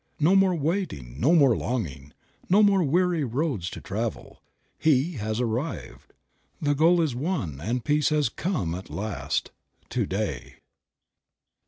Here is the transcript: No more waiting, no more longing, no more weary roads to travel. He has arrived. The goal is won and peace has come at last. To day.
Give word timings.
No 0.19 0.35
more 0.35 0.55
waiting, 0.55 1.19
no 1.19 1.35
more 1.35 1.55
longing, 1.55 2.11
no 2.49 2.63
more 2.63 2.81
weary 2.81 3.23
roads 3.23 3.69
to 3.69 3.79
travel. 3.81 4.41
He 4.79 5.11
has 5.17 5.39
arrived. 5.39 6.11
The 6.59 6.73
goal 6.73 7.01
is 7.01 7.13
won 7.13 7.61
and 7.61 7.85
peace 7.85 8.09
has 8.09 8.27
come 8.27 8.73
at 8.73 8.89
last. 8.89 9.51
To 9.91 10.07
day. 10.07 10.55